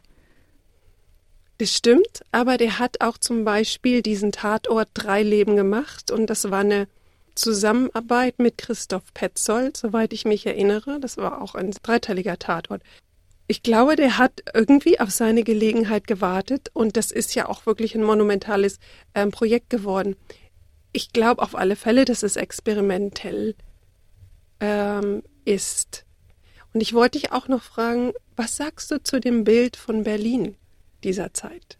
Das 1.58 1.74
stimmt, 1.74 2.22
aber 2.32 2.58
der 2.58 2.78
hat 2.78 3.00
auch 3.00 3.16
zum 3.16 3.44
Beispiel 3.44 4.02
diesen 4.02 4.30
Tatort 4.30 4.90
Drei 4.92 5.22
Leben 5.22 5.56
gemacht 5.56 6.10
und 6.10 6.28
das 6.28 6.50
war 6.50 6.60
eine 6.60 6.86
Zusammenarbeit 7.34 8.38
mit 8.38 8.58
Christoph 8.58 9.14
Petzold, 9.14 9.76
soweit 9.76 10.12
ich 10.12 10.24
mich 10.24 10.46
erinnere. 10.46 11.00
Das 11.00 11.16
war 11.16 11.40
auch 11.40 11.54
ein 11.54 11.70
dreiteiliger 11.70 12.38
Tatort. 12.38 12.82
Ich 13.46 13.62
glaube, 13.62 13.96
der 13.96 14.18
hat 14.18 14.42
irgendwie 14.54 14.98
auf 14.98 15.10
seine 15.10 15.44
Gelegenheit 15.44 16.06
gewartet 16.06 16.70
und 16.72 16.96
das 16.96 17.10
ist 17.10 17.34
ja 17.34 17.48
auch 17.48 17.64
wirklich 17.64 17.94
ein 17.94 18.02
monumentales 18.02 18.78
ähm, 19.14 19.30
Projekt 19.30 19.70
geworden. 19.70 20.16
Ich 20.92 21.12
glaube 21.12 21.42
auf 21.42 21.54
alle 21.54 21.76
Fälle, 21.76 22.04
dass 22.04 22.22
es 22.22 22.36
experimentell 22.36 23.54
ähm, 24.60 25.22
ist. 25.44 26.04
Und 26.74 26.80
ich 26.80 26.92
wollte 26.92 27.18
dich 27.18 27.32
auch 27.32 27.48
noch 27.48 27.62
fragen, 27.62 28.12
was 28.34 28.56
sagst 28.56 28.90
du 28.90 29.02
zu 29.02 29.20
dem 29.20 29.44
Bild 29.44 29.76
von 29.76 30.02
Berlin? 30.04 30.56
Dieser 31.04 31.32
Zeit. 31.32 31.78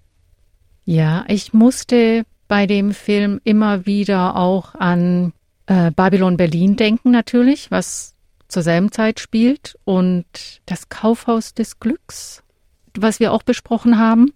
Ja, 0.85 1.25
ich 1.29 1.53
musste 1.53 2.25
bei 2.49 2.67
dem 2.67 2.93
Film 2.93 3.41
immer 3.45 3.87
wieder 3.87 4.37
auch 4.37 4.75
an 4.75 5.33
äh, 5.67 5.91
Babylon 5.91 6.37
Berlin 6.37 6.77
denken 6.77 7.11
natürlich, 7.11 7.71
was 7.71 8.15
zur 8.49 8.63
selben 8.63 8.93
Zeit 8.93 9.19
spielt 9.19 9.77
und 9.85 10.25
das 10.67 10.89
Kaufhaus 10.89 11.55
des 11.55 11.81
Glücks, 11.81 12.43
was 12.97 13.19
wir 13.19 13.33
auch 13.33 13.43
besprochen 13.43 13.99
haben. 13.99 14.33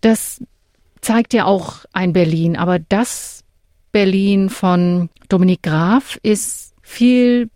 Das 0.00 0.42
zeigt 1.00 1.34
ja 1.34 1.44
auch 1.44 1.84
ein 1.92 2.12
Berlin, 2.12 2.56
aber 2.56 2.78
das 2.78 3.44
Berlin 3.90 4.50
von 4.50 5.10
Dominik 5.28 5.62
Graf 5.62 6.18
ist 6.22 6.74
viel 6.82 7.50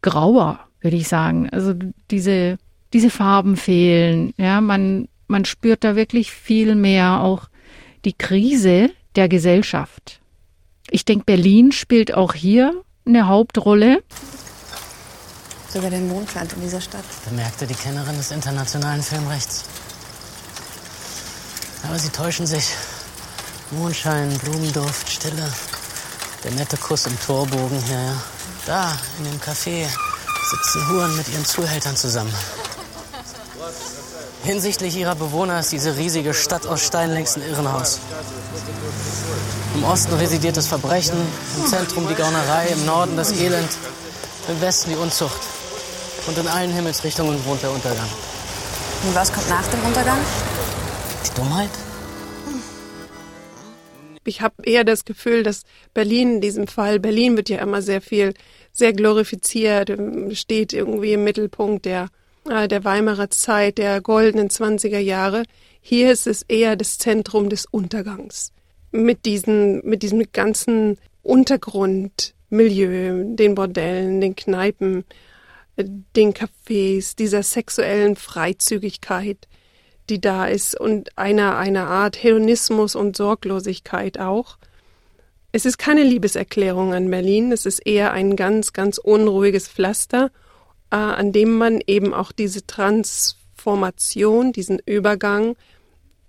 grauer, 0.00 0.60
würde 0.80 0.96
ich 0.96 1.08
sagen. 1.08 1.50
Also 1.50 1.74
diese, 2.10 2.58
diese 2.92 3.10
Farben 3.10 3.56
fehlen. 3.56 4.32
Ja, 4.38 4.60
man 4.60 5.08
man 5.30 5.44
spürt 5.44 5.84
da 5.84 5.96
wirklich 5.96 6.32
viel 6.32 6.74
mehr 6.74 7.20
auch 7.20 7.48
die 8.04 8.12
Krise 8.12 8.90
der 9.16 9.28
Gesellschaft. 9.28 10.20
Ich 10.90 11.04
denke, 11.04 11.24
Berlin 11.24 11.72
spielt 11.72 12.12
auch 12.12 12.34
hier 12.34 12.82
eine 13.06 13.28
Hauptrolle. 13.28 14.02
Sogar 15.68 15.90
den 15.90 16.08
Mond 16.08 16.28
scheint 16.30 16.52
in 16.52 16.62
dieser 16.62 16.80
Stadt. 16.80 17.04
Bemerkte 17.28 17.66
die 17.66 17.74
Kennerin 17.74 18.16
des 18.16 18.32
internationalen 18.32 19.02
Filmrechts. 19.02 19.64
Aber 21.84 21.98
sie 21.98 22.10
täuschen 22.10 22.46
sich. 22.46 22.74
Mondschein, 23.70 24.36
Blumenduft, 24.38 25.08
Stille. 25.08 25.48
Der 26.42 26.50
nette 26.52 26.76
Kuss 26.76 27.06
im 27.06 27.18
Torbogen 27.20 27.80
hier, 27.84 28.00
ja. 28.00 28.22
Da, 28.66 28.98
in 29.18 29.24
dem 29.24 29.40
Café, 29.40 29.86
sitzen 30.50 30.88
Huren 30.88 31.16
mit 31.16 31.28
ihren 31.28 31.44
Zuhältern 31.44 31.96
zusammen. 31.96 32.34
Hinsichtlich 34.42 34.96
ihrer 34.96 35.14
Bewohner 35.14 35.60
ist 35.60 35.70
diese 35.70 35.98
riesige 35.98 36.32
Stadt 36.32 36.66
aus 36.66 36.84
Stein 36.86 37.12
längst 37.12 37.36
ein 37.36 37.42
Irrenhaus. 37.42 38.00
Im 39.74 39.84
Osten 39.84 40.14
residiert 40.14 40.56
das 40.56 40.66
Verbrechen, 40.66 41.16
im 41.58 41.66
Zentrum 41.66 42.08
die 42.08 42.14
Gaunerei, 42.14 42.68
im 42.68 42.86
Norden 42.86 43.16
das 43.16 43.32
Elend, 43.38 43.68
im 44.48 44.60
Westen 44.60 44.90
die 44.90 44.96
Unzucht. 44.96 45.40
Und 46.26 46.38
in 46.38 46.46
allen 46.48 46.72
Himmelsrichtungen 46.72 47.44
wohnt 47.44 47.62
der 47.62 47.70
Untergang. 47.70 48.08
Und 49.06 49.14
was 49.14 49.32
kommt 49.32 49.48
nach 49.48 49.66
dem 49.66 49.84
Untergang? 49.84 50.18
Die 51.26 51.34
Dummheit? 51.34 51.70
Ich 54.24 54.40
habe 54.40 54.54
eher 54.64 54.84
das 54.84 55.04
Gefühl, 55.04 55.42
dass 55.42 55.62
Berlin 55.94 56.36
in 56.36 56.40
diesem 56.40 56.66
Fall, 56.66 56.98
Berlin 56.98 57.36
wird 57.36 57.48
ja 57.48 57.58
immer 57.58 57.82
sehr 57.82 58.00
viel, 58.00 58.34
sehr 58.72 58.92
glorifiziert, 58.92 59.92
steht 60.32 60.72
irgendwie 60.72 61.14
im 61.14 61.24
Mittelpunkt 61.24 61.84
der 61.84 62.08
der 62.44 62.84
Weimarer 62.84 63.30
Zeit, 63.30 63.78
der 63.78 64.00
goldenen 64.00 64.48
20er 64.48 64.98
Jahre. 64.98 65.44
Hier 65.80 66.12
ist 66.12 66.26
es 66.26 66.42
eher 66.42 66.76
das 66.76 66.98
Zentrum 66.98 67.48
des 67.48 67.66
Untergangs. 67.66 68.52
Mit 68.90 69.24
diesen, 69.24 69.86
mit 69.86 70.02
diesem 70.02 70.24
ganzen 70.32 70.98
Untergrundmilieu, 71.22 73.36
den 73.36 73.54
Bordellen, 73.54 74.20
den 74.20 74.34
Kneipen, 74.34 75.04
den 75.76 76.34
Cafés, 76.34 77.16
dieser 77.16 77.42
sexuellen 77.42 78.16
Freizügigkeit, 78.16 79.48
die 80.08 80.20
da 80.20 80.46
ist 80.46 80.78
und 80.78 81.16
einer, 81.16 81.56
einer 81.56 81.86
Art 81.86 82.22
Hedonismus 82.22 82.96
und 82.96 83.16
Sorglosigkeit 83.16 84.18
auch. 84.18 84.58
Es 85.52 85.64
ist 85.64 85.78
keine 85.78 86.02
Liebeserklärung 86.02 86.94
an 86.94 87.10
Berlin, 87.10 87.52
es 87.52 87.66
ist 87.66 87.86
eher 87.86 88.12
ein 88.12 88.36
ganz, 88.36 88.72
ganz 88.72 88.98
unruhiges 88.98 89.68
Pflaster 89.68 90.30
äh, 90.90 90.96
an 90.96 91.32
dem 91.32 91.56
man 91.56 91.80
eben 91.86 92.12
auch 92.14 92.32
diese 92.32 92.66
Transformation, 92.66 94.52
diesen 94.52 94.80
Übergang 94.84 95.56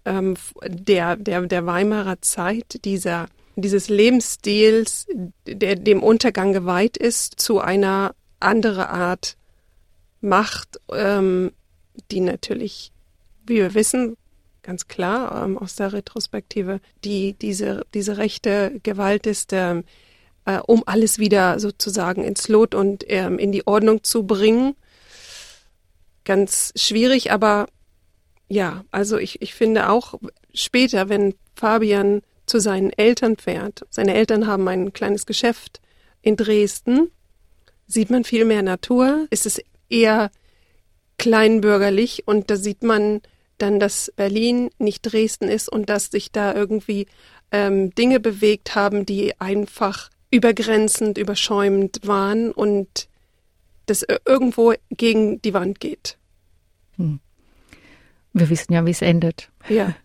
ähm, 0.06 0.36
der, 0.66 1.16
der, 1.16 1.42
der 1.42 1.66
Weimarer 1.66 2.22
Zeit, 2.22 2.86
dieser, 2.86 3.28
dieses 3.56 3.90
Lebensstils, 3.90 5.08
der 5.46 5.76
dem 5.76 6.02
Untergang 6.04 6.54
geweiht 6.54 6.98
ist, 6.98 7.40
zu 7.40 7.60
einer 7.60 8.16
anderen 8.40 8.86
Art 8.86 9.38
Macht, 10.22 10.80
ähm, 10.92 11.52
die 12.12 12.20
natürlich, 12.20 12.92
wie 13.46 13.56
wir 13.56 13.74
wissen, 13.74 14.18
ganz 14.62 14.88
klar 14.88 15.44
ähm, 15.44 15.58
aus 15.58 15.76
der 15.76 15.94
Retrospektive, 15.94 16.80
die 17.04 17.34
diese, 17.34 17.86
diese 17.94 18.18
rechte 18.18 18.80
Gewalt 18.84 19.26
ist, 19.26 19.52
ähm, 19.54 19.84
äh, 20.58 20.62
um 20.66 20.84
alles 20.86 21.20
wieder 21.20 21.60
sozusagen 21.60 22.24
ins 22.24 22.48
Lot 22.48 22.76
und 22.76 23.04
ähm, 23.08 23.40
in 23.40 23.52
die 23.52 23.68
Ordnung 23.68 24.04
zu 24.04 24.24
bringen. 24.24 24.76
Ganz 26.24 26.74
schwierig, 26.76 27.32
aber 27.32 27.68
ja, 28.48 28.84
also 28.92 29.18
ich, 29.18 29.42
ich 29.42 29.54
finde 29.54 29.90
auch 29.90 30.16
später, 30.54 31.10
wenn 31.10 31.34
Fabian 31.56 32.22
zu 32.46 32.60
seinen 32.60 32.92
Eltern 32.92 33.38
fährt, 33.38 33.86
seine 33.90 34.14
Eltern 34.14 34.46
haben 34.46 34.68
ein 34.68 34.94
kleines 34.94 35.26
Geschäft 35.26 35.80
in 36.22 36.36
Dresden, 36.36 37.12
sieht 37.88 38.10
man 38.10 38.24
viel 38.24 38.46
mehr 38.46 38.62
Natur, 38.62 39.28
ist 39.30 39.46
es 39.46 39.62
eher 39.90 40.32
kleinbürgerlich 41.18 42.28
und 42.28 42.50
da 42.50 42.56
sieht 42.56 42.84
man 42.84 43.22
dann, 43.58 43.80
dass 43.80 44.12
Berlin 44.16 44.70
nicht 44.80 45.02
Dresden 45.04 45.48
ist 45.48 45.70
und 45.70 45.90
dass 45.90 46.08
sich 46.08 46.32
da 46.32 46.54
irgendwie 46.54 47.08
ähm, 47.52 47.94
Dinge 47.96 48.20
bewegt 48.20 48.76
haben, 48.76 49.06
die 49.06 49.40
einfach 49.40 50.10
übergrenzend, 50.32 51.18
überschäumend 51.18 52.00
waren 52.04 52.52
und 52.52 53.08
das 53.86 54.06
irgendwo 54.26 54.74
gegen 54.90 55.42
die 55.42 55.54
Wand 55.54 55.80
geht. 55.80 56.18
Hm. 56.98 57.20
Wir 58.34 58.50
wissen 58.50 58.74
ja, 58.74 58.86
wie 58.86 58.92
es 58.92 59.02
endet. 59.02 59.50
Ja. 59.70 59.94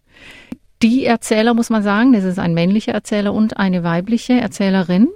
Die 0.83 1.07
Erzähler, 1.07 1.55
muss 1.55 1.71
man 1.71 1.83
sagen, 1.83 2.13
das 2.13 2.25
ist 2.25 2.39
ein 2.39 2.53
männlicher 2.53 2.93
Erzähler 2.93 3.33
und 3.33 3.57
eine 3.57 3.83
weibliche 3.83 4.35
Erzählerin. 4.35 5.09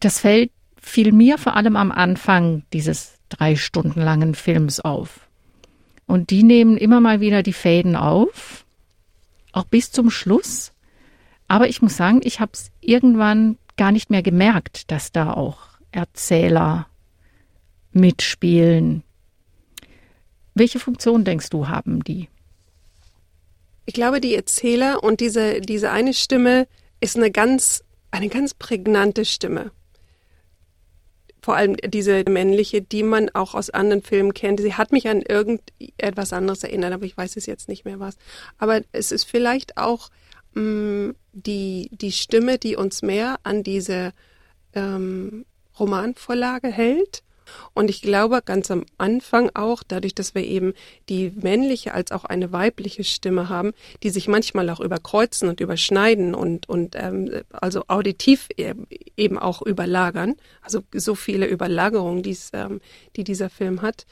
Das 0.00 0.20
fällt 0.20 0.50
fiel 0.80 1.12
mir 1.12 1.38
vor 1.38 1.56
allem 1.56 1.76
am 1.76 1.92
Anfang 1.92 2.64
dieses 2.72 3.18
drei 3.28 3.54
Stunden 3.56 4.00
langen 4.00 4.34
Films 4.34 4.80
auf. 4.80 5.28
Und 6.06 6.30
die 6.30 6.42
nehmen 6.42 6.76
immer 6.76 7.00
mal 7.00 7.20
wieder 7.20 7.42
die 7.42 7.52
Fäden 7.52 7.94
auf, 7.94 8.64
auch 9.52 9.64
bis 9.64 9.92
zum 9.92 10.10
Schluss. 10.10 10.72
Aber 11.50 11.68
ich 11.68 11.82
muss 11.82 11.96
sagen, 11.96 12.20
ich 12.22 12.38
habe 12.38 12.52
es 12.54 12.70
irgendwann 12.80 13.58
gar 13.76 13.90
nicht 13.90 14.08
mehr 14.08 14.22
gemerkt, 14.22 14.92
dass 14.92 15.10
da 15.10 15.32
auch 15.32 15.58
Erzähler 15.90 16.86
mitspielen. 17.90 19.02
Welche 20.54 20.78
Funktion 20.78 21.24
denkst 21.24 21.50
du 21.50 21.66
haben 21.66 22.04
die? 22.04 22.28
Ich 23.84 23.94
glaube, 23.94 24.20
die 24.20 24.36
Erzähler 24.36 25.02
und 25.02 25.18
diese, 25.18 25.60
diese 25.60 25.90
eine 25.90 26.14
Stimme 26.14 26.68
ist 27.00 27.16
eine 27.16 27.32
ganz, 27.32 27.82
eine 28.12 28.28
ganz 28.28 28.54
prägnante 28.54 29.24
Stimme. 29.24 29.72
Vor 31.42 31.56
allem 31.56 31.74
diese 31.84 32.22
männliche, 32.28 32.80
die 32.80 33.02
man 33.02 33.28
auch 33.30 33.56
aus 33.56 33.70
anderen 33.70 34.04
Filmen 34.04 34.34
kennt. 34.34 34.60
Sie 34.60 34.74
hat 34.74 34.92
mich 34.92 35.08
an 35.08 35.20
irgendetwas 35.22 36.32
anderes 36.32 36.62
erinnert, 36.62 36.92
aber 36.92 37.06
ich 37.06 37.16
weiß 37.16 37.36
es 37.36 37.46
jetzt 37.46 37.68
nicht 37.68 37.84
mehr 37.84 37.98
was. 37.98 38.18
Aber 38.58 38.82
es 38.92 39.10
ist 39.10 39.24
vielleicht 39.24 39.78
auch 39.78 40.10
mh, 40.54 40.62
mm, 40.62 41.14
die, 41.32 41.88
die 41.92 42.12
Stimme, 42.12 42.58
die 42.58 42.76
uns 42.76 43.02
mehr 43.02 43.38
an 43.44 43.62
diese 43.62 44.12
ähm, 44.74 45.44
Romanvorlage 45.78 46.68
hält. 46.68 47.22
Und 47.74 47.90
ich 47.90 48.02
glaube 48.02 48.42
ganz 48.44 48.70
am 48.70 48.84
Anfang 48.96 49.50
auch, 49.54 49.82
dadurch, 49.82 50.14
dass 50.14 50.36
wir 50.36 50.44
eben 50.44 50.72
die 51.08 51.32
männliche 51.34 51.94
als 51.94 52.12
auch 52.12 52.24
eine 52.24 52.52
weibliche 52.52 53.02
Stimme 53.02 53.48
haben, 53.48 53.72
die 54.04 54.10
sich 54.10 54.28
manchmal 54.28 54.70
auch 54.70 54.80
überkreuzen 54.80 55.48
und 55.48 55.60
überschneiden 55.60 56.34
und, 56.34 56.68
und 56.68 56.94
ähm, 56.96 57.42
also 57.50 57.84
auditiv 57.88 58.48
eben 59.16 59.38
auch 59.38 59.62
überlagern, 59.62 60.36
also 60.62 60.82
so 60.94 61.16
viele 61.16 61.46
Überlagerungen, 61.46 62.22
ähm, 62.52 62.80
die 63.16 63.24
dieser 63.24 63.50
Film 63.50 63.82
hat, 63.82 64.06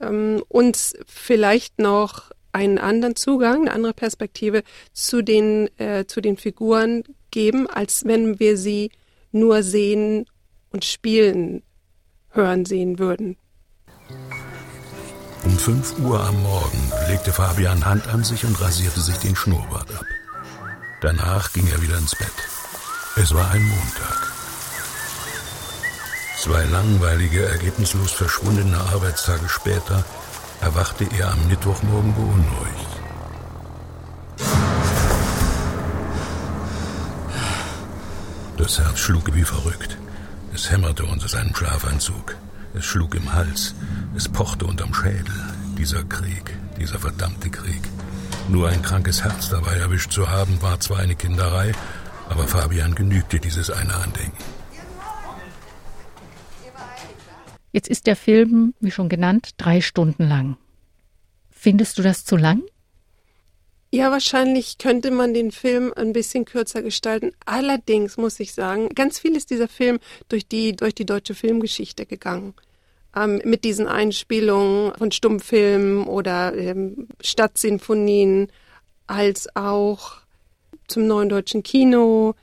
ähm, 0.00 0.42
uns 0.48 0.94
vielleicht 1.06 1.78
noch 1.78 2.32
einen 2.52 2.78
anderen 2.78 3.16
Zugang, 3.16 3.62
eine 3.62 3.72
andere 3.72 3.94
Perspektive 3.94 4.62
zu 4.92 5.22
den, 5.22 5.68
äh, 5.78 6.06
zu 6.06 6.20
den 6.20 6.36
Figuren 6.36 7.02
geben, 7.30 7.66
als 7.68 8.04
wenn 8.04 8.38
wir 8.38 8.56
sie 8.56 8.90
nur 9.32 9.62
sehen 9.62 10.26
und 10.70 10.84
spielen 10.84 11.62
hören 12.30 12.64
sehen 12.64 12.98
würden. 12.98 13.36
Um 15.44 15.58
5 15.58 15.98
Uhr 16.00 16.20
am 16.20 16.40
Morgen 16.42 16.92
legte 17.08 17.32
Fabian 17.32 17.84
Hand 17.84 18.06
an 18.08 18.22
sich 18.22 18.44
und 18.44 18.60
rasierte 18.60 19.00
sich 19.00 19.16
den 19.16 19.34
Schnurrbart 19.34 19.90
ab. 19.94 20.04
Danach 21.00 21.52
ging 21.52 21.66
er 21.66 21.82
wieder 21.82 21.98
ins 21.98 22.14
Bett. 22.14 22.28
Es 23.16 23.34
war 23.34 23.50
ein 23.50 23.62
Montag. 23.62 24.32
Zwei 26.38 26.64
langweilige, 26.64 27.44
ergebnislos 27.44 28.12
verschwundene 28.12 28.76
Arbeitstage 28.78 29.48
später 29.48 30.04
erwachte 30.62 31.04
er 31.18 31.32
am 31.32 31.48
Mittwochmorgen 31.48 32.14
beunruhigt. 32.14 32.92
Das 38.56 38.78
Herz 38.78 39.00
schlug 39.00 39.34
wie 39.34 39.42
verrückt. 39.42 39.98
Es 40.54 40.70
hämmerte 40.70 41.04
unter 41.04 41.26
seinem 41.26 41.54
Schlafanzug. 41.54 42.36
Es 42.74 42.84
schlug 42.84 43.16
im 43.16 43.32
Hals. 43.32 43.74
Es 44.16 44.28
pochte 44.28 44.64
unterm 44.64 44.94
Schädel. 44.94 45.34
Dieser 45.76 46.04
Krieg, 46.04 46.56
dieser 46.78 47.00
verdammte 47.00 47.50
Krieg. 47.50 47.82
Nur 48.48 48.68
ein 48.68 48.82
krankes 48.82 49.24
Herz 49.24 49.48
dabei 49.48 49.76
erwischt 49.76 50.12
zu 50.12 50.30
haben, 50.30 50.62
war 50.62 50.78
zwar 50.78 50.98
eine 50.98 51.16
Kinderei, 51.16 51.72
aber 52.28 52.46
Fabian 52.46 52.94
genügte 52.94 53.40
dieses 53.40 53.70
eine 53.70 53.94
Andenken. 53.94 54.51
Jetzt 57.72 57.88
ist 57.88 58.06
der 58.06 58.16
Film, 58.16 58.74
wie 58.80 58.90
schon 58.90 59.08
genannt, 59.08 59.50
drei 59.56 59.80
Stunden 59.80 60.28
lang. 60.28 60.56
Findest 61.50 61.98
du 61.98 62.02
das 62.02 62.24
zu 62.24 62.36
lang? 62.36 62.62
Ja, 63.94 64.10
wahrscheinlich 64.10 64.78
könnte 64.78 65.10
man 65.10 65.34
den 65.34 65.52
Film 65.52 65.92
ein 65.94 66.12
bisschen 66.12 66.44
kürzer 66.44 66.82
gestalten. 66.82 67.32
Allerdings 67.44 68.16
muss 68.16 68.40
ich 68.40 68.54
sagen, 68.54 68.88
ganz 68.94 69.18
viel 69.18 69.36
ist 69.36 69.50
dieser 69.50 69.68
Film 69.68 69.98
durch 70.28 70.46
die, 70.46 70.74
durch 70.74 70.94
die 70.94 71.04
deutsche 71.04 71.34
Filmgeschichte 71.34 72.06
gegangen. 72.06 72.54
Ähm, 73.14 73.42
mit 73.44 73.64
diesen 73.64 73.86
Einspielungen 73.86 74.94
von 74.96 75.12
Stummfilmen 75.12 76.06
oder 76.06 76.56
ähm, 76.56 77.08
Stadtsinfonien, 77.20 78.48
als 79.06 79.54
auch 79.56 80.22
zum 80.88 81.06
neuen 81.06 81.28
deutschen 81.28 81.62
Kino, 81.62 82.34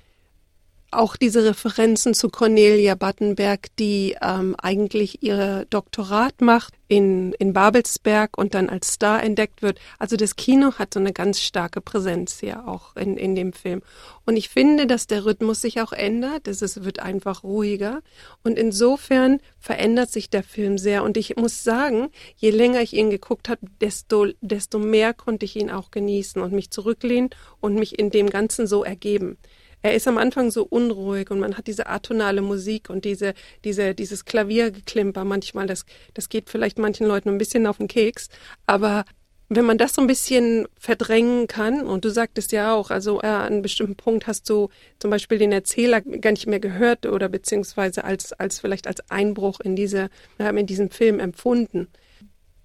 auch 0.92 1.16
diese 1.16 1.46
Referenzen 1.46 2.14
zu 2.14 2.30
Cornelia 2.30 2.96
Battenberg, 2.96 3.68
die 3.78 4.16
ähm, 4.22 4.56
eigentlich 4.58 5.22
ihr 5.24 5.66
Doktorat 5.70 6.42
macht 6.42 6.74
in, 6.88 7.34
in 7.34 7.54
Babelsberg 7.54 8.38
und 8.38 8.56
dann 8.56 8.70
als 8.70 8.94
Star 8.94 9.24
entdeckt 9.24 9.62
wird. 9.62 9.80
Also 10.00 10.18
das 10.18 10.36
Kino 10.36 10.74
hat 10.74 10.94
so 10.94 11.00
eine 11.00 11.14
ganz 11.14 11.40
starke 11.40 11.82
Präsenz 11.82 12.40
hier 12.40 12.68
auch 12.68 12.96
in, 12.96 13.16
in 13.18 13.36
dem 13.36 13.54
Film. 13.54 13.82
Und 14.26 14.38
ich 14.38 14.50
finde, 14.50 14.88
dass 14.88 15.06
der 15.06 15.26
Rhythmus 15.26 15.62
sich 15.62 15.82
auch 15.82 15.92
ändert. 15.92 16.48
Es 16.48 16.84
wird 16.84 17.00
einfach 17.00 17.44
ruhiger. 17.44 18.02
Und 18.44 18.58
insofern 18.58 19.40
verändert 19.60 20.12
sich 20.12 20.30
der 20.30 20.44
Film 20.44 20.78
sehr. 20.78 21.04
Und 21.04 21.18
ich 21.18 21.36
muss 21.36 21.64
sagen, 21.64 22.10
je 22.36 22.50
länger 22.50 22.82
ich 22.82 22.94
ihn 22.94 23.12
geguckt 23.12 23.50
habe, 23.50 23.62
desto, 23.80 24.28
desto 24.42 24.80
mehr 24.80 25.14
konnte 25.14 25.46
ich 25.46 25.56
ihn 25.56 25.70
auch 25.70 25.92
genießen 25.92 26.42
und 26.42 26.54
mich 26.54 26.72
zurücklehnen 26.72 27.30
und 27.60 27.76
mich 27.76 28.00
in 28.00 28.10
dem 28.10 28.30
Ganzen 28.30 28.66
so 28.66 28.84
ergeben 28.84 29.38
er 29.82 29.94
ist 29.94 30.08
am 30.08 30.18
Anfang 30.18 30.52
so 30.52 30.64
unruhig 30.64 31.32
und 31.32 31.40
man 31.40 31.58
hat 31.58 31.68
diese 31.68 31.88
atonale 31.88 32.42
Musik 32.42 32.90
und 32.90 33.06
diese, 33.06 33.34
diese, 33.64 33.96
dieses 33.96 34.26
Klaviergeklimper 34.26 35.24
manchmal, 35.24 35.68
das, 35.68 35.86
das 36.14 36.30
geht 36.30 36.50
vielleicht 36.50 36.78
manchen 36.78 37.08
Leuten 37.08 37.30
ein 37.30 37.38
bisschen 37.38 37.66
auf 37.68 37.78
den 37.78 37.88
Keks, 37.88 38.30
aber 38.68 39.06
wenn 39.52 39.66
man 39.66 39.80
das 39.80 39.94
so 39.94 40.02
ein 40.02 40.08
bisschen 40.08 40.68
verdrängen 40.78 41.48
kann, 41.48 41.88
und 41.88 42.06
du 42.06 42.10
sagtest 42.10 42.52
ja 42.52 42.74
auch, 42.76 42.92
also 42.92 43.20
äh, 43.22 43.26
an 43.26 43.54
einem 43.54 43.62
bestimmten 43.64 43.96
Punkt 43.96 44.28
hast 44.28 44.48
du 44.48 44.70
zum 45.00 45.10
Beispiel 45.10 45.40
den 45.40 45.52
Erzähler 45.52 46.02
gar 46.02 46.32
nicht 46.32 46.46
mehr 46.46 46.60
gehört 46.60 47.08
oder 47.08 47.30
beziehungsweise 47.30 48.04
als, 48.04 48.32
als 48.34 48.60
vielleicht 48.60 48.86
als 48.86 49.02
Einbruch 49.10 49.60
in 49.60 49.76
diese, 49.76 50.10
äh, 50.38 50.50
in 50.56 50.68
diesem 50.68 50.92
Film 50.92 51.20
empfunden, 51.20 51.88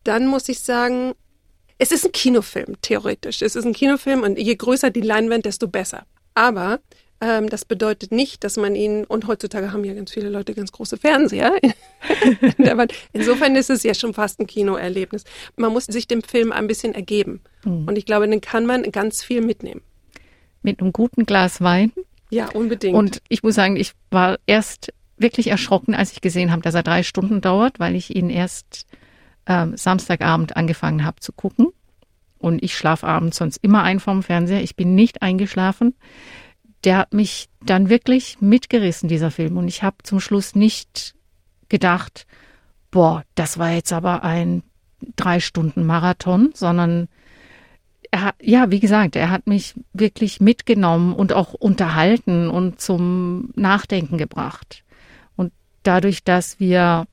dann 0.04 0.26
muss 0.26 0.50
ich 0.50 0.60
sagen, 0.60 1.14
es 1.78 1.90
ist 1.90 2.04
ein 2.04 2.12
Kinofilm, 2.12 2.76
theoretisch. 2.82 3.40
Es 3.40 3.56
ist 3.56 3.64
ein 3.64 3.72
Kinofilm 3.72 4.22
und 4.22 4.38
je 4.38 4.54
größer 4.54 4.90
die 4.90 5.00
Leinwand, 5.00 5.46
desto 5.46 5.66
besser. 5.66 6.04
Aber 6.34 6.80
ähm, 7.24 7.48
das 7.48 7.64
bedeutet 7.64 8.12
nicht, 8.12 8.44
dass 8.44 8.56
man 8.58 8.74
ihn, 8.74 9.04
und 9.04 9.26
heutzutage 9.26 9.72
haben 9.72 9.82
ja 9.84 9.94
ganz 9.94 10.12
viele 10.12 10.28
Leute 10.28 10.54
ganz 10.54 10.72
große 10.72 10.98
Fernseher. 10.98 11.54
Insofern 13.12 13.56
ist 13.56 13.70
es 13.70 13.82
ja 13.82 13.94
schon 13.94 14.12
fast 14.12 14.40
ein 14.40 14.46
Kinoerlebnis. 14.46 15.24
Man 15.56 15.72
muss 15.72 15.86
sich 15.86 16.06
dem 16.06 16.22
Film 16.22 16.52
ein 16.52 16.66
bisschen 16.66 16.94
ergeben. 16.94 17.40
Mhm. 17.64 17.88
Und 17.88 17.96
ich 17.96 18.04
glaube, 18.04 18.28
dann 18.28 18.42
kann 18.42 18.66
man 18.66 18.82
ganz 18.92 19.24
viel 19.24 19.40
mitnehmen. 19.40 19.80
Mit 20.62 20.80
einem 20.80 20.92
guten 20.92 21.24
Glas 21.24 21.62
Wein. 21.62 21.92
Ja, 22.30 22.50
unbedingt. 22.50 22.94
Und 22.96 23.22
ich 23.28 23.42
muss 23.42 23.54
sagen, 23.54 23.76
ich 23.76 23.92
war 24.10 24.38
erst 24.46 24.92
wirklich 25.16 25.46
erschrocken, 25.46 25.94
als 25.94 26.12
ich 26.12 26.20
gesehen 26.20 26.52
habe, 26.52 26.62
dass 26.62 26.74
er 26.74 26.82
drei 26.82 27.02
Stunden 27.02 27.40
dauert, 27.40 27.80
weil 27.80 27.94
ich 27.94 28.14
ihn 28.14 28.28
erst 28.28 28.86
ähm, 29.46 29.76
Samstagabend 29.76 30.56
angefangen 30.56 31.04
habe 31.04 31.20
zu 31.20 31.32
gucken. 31.32 31.68
Und 32.38 32.62
ich 32.62 32.76
schlafe 32.76 33.06
abends 33.06 33.38
sonst 33.38 33.58
immer 33.62 33.82
ein 33.82 34.00
vorm 34.00 34.22
Fernseher. 34.22 34.62
Ich 34.62 34.76
bin 34.76 34.94
nicht 34.94 35.22
eingeschlafen 35.22 35.94
der 36.84 36.98
hat 36.98 37.14
mich 37.14 37.48
dann 37.62 37.88
wirklich 37.88 38.40
mitgerissen, 38.40 39.08
dieser 39.08 39.30
Film. 39.30 39.56
Und 39.56 39.68
ich 39.68 39.82
habe 39.82 39.96
zum 40.02 40.20
Schluss 40.20 40.54
nicht 40.54 41.14
gedacht, 41.68 42.26
boah, 42.90 43.24
das 43.34 43.58
war 43.58 43.70
jetzt 43.70 43.92
aber 43.92 44.22
ein 44.22 44.62
drei 45.16 45.40
Stunden 45.40 45.84
Marathon, 45.84 46.50
sondern 46.54 47.08
er 48.10 48.22
hat, 48.22 48.36
ja, 48.40 48.70
wie 48.70 48.80
gesagt, 48.80 49.16
er 49.16 49.30
hat 49.30 49.46
mich 49.46 49.74
wirklich 49.92 50.40
mitgenommen 50.40 51.14
und 51.14 51.32
auch 51.32 51.52
unterhalten 51.54 52.48
und 52.48 52.80
zum 52.80 53.50
Nachdenken 53.56 54.18
gebracht. 54.18 54.84
Und 55.36 55.52
dadurch, 55.82 56.22
dass 56.22 56.60
wir 56.60 57.06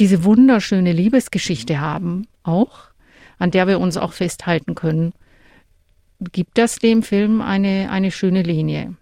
diese 0.00 0.24
wunderschöne 0.24 0.92
Liebesgeschichte 0.92 1.80
haben, 1.80 2.26
auch, 2.44 2.78
an 3.38 3.50
der 3.50 3.66
wir 3.66 3.78
uns 3.78 3.96
auch 3.96 4.12
festhalten 4.14 4.74
können, 4.74 5.12
gibt 6.32 6.58
das 6.58 6.76
dem 6.76 7.02
Film 7.02 7.40
eine, 7.40 7.90
eine 7.90 8.10
schöne 8.10 8.42
Linie. 8.42 8.94